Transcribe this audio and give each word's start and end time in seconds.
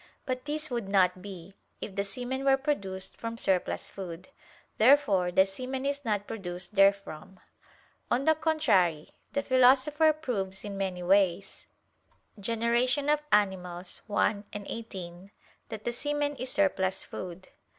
But 0.25 0.45
this 0.45 0.71
would 0.71 0.89
not 0.89 1.21
be, 1.21 1.53
if 1.79 1.93
the 1.95 2.03
semen 2.03 2.43
were 2.43 2.57
produced 2.57 3.17
from 3.17 3.37
surplus 3.37 3.87
food. 3.87 4.29
Therefore 4.79 5.31
the 5.31 5.45
semen 5.45 5.85
is 5.85 6.03
not 6.03 6.25
produced 6.25 6.71
therefrom. 6.73 7.39
On 8.09 8.25
the 8.25 8.33
contrary, 8.33 9.09
The 9.33 9.43
Philosopher 9.43 10.11
proves 10.11 10.63
in 10.63 10.75
many 10.75 11.03
ways 11.03 11.67
(De 12.39 12.57
Gener. 12.57 13.19
Animal. 13.31 13.83
i, 14.09 14.43
18) 14.51 15.29
that 15.69 15.83
"the 15.83 15.93
semen 15.93 16.35
is 16.37 16.51
surplus 16.51 17.03
food." 17.03 17.49